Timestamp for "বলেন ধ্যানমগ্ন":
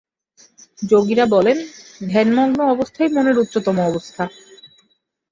1.25-2.59